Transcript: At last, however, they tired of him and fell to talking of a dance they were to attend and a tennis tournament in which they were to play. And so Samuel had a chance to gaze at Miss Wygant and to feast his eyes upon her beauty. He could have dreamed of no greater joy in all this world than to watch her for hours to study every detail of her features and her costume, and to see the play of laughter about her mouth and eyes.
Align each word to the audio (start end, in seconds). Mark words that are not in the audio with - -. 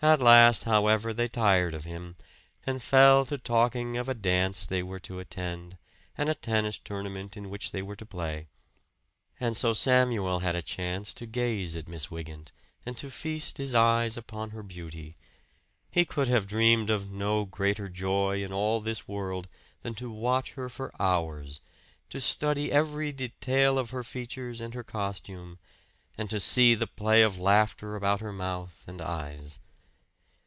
At 0.00 0.20
last, 0.20 0.62
however, 0.62 1.12
they 1.12 1.26
tired 1.26 1.74
of 1.74 1.82
him 1.82 2.14
and 2.64 2.80
fell 2.80 3.24
to 3.26 3.36
talking 3.36 3.96
of 3.96 4.08
a 4.08 4.14
dance 4.14 4.64
they 4.64 4.80
were 4.80 5.00
to 5.00 5.18
attend 5.18 5.76
and 6.16 6.28
a 6.28 6.36
tennis 6.36 6.78
tournament 6.78 7.36
in 7.36 7.50
which 7.50 7.72
they 7.72 7.82
were 7.82 7.96
to 7.96 8.06
play. 8.06 8.46
And 9.40 9.56
so 9.56 9.72
Samuel 9.72 10.38
had 10.38 10.54
a 10.54 10.62
chance 10.62 11.12
to 11.14 11.26
gaze 11.26 11.74
at 11.74 11.88
Miss 11.88 12.12
Wygant 12.12 12.52
and 12.86 12.96
to 12.96 13.10
feast 13.10 13.58
his 13.58 13.74
eyes 13.74 14.16
upon 14.16 14.50
her 14.50 14.62
beauty. 14.62 15.16
He 15.90 16.04
could 16.04 16.28
have 16.28 16.46
dreamed 16.46 16.90
of 16.90 17.10
no 17.10 17.44
greater 17.44 17.88
joy 17.88 18.44
in 18.44 18.52
all 18.52 18.78
this 18.80 19.08
world 19.08 19.48
than 19.82 19.96
to 19.96 20.12
watch 20.12 20.52
her 20.52 20.68
for 20.68 20.92
hours 21.02 21.60
to 22.10 22.20
study 22.20 22.70
every 22.70 23.10
detail 23.10 23.80
of 23.80 23.90
her 23.90 24.04
features 24.04 24.60
and 24.60 24.74
her 24.74 24.84
costume, 24.84 25.58
and 26.16 26.30
to 26.30 26.38
see 26.38 26.76
the 26.76 26.86
play 26.86 27.20
of 27.20 27.40
laughter 27.40 27.96
about 27.96 28.20
her 28.20 28.32
mouth 28.32 28.84
and 28.86 29.02
eyes. 29.02 29.58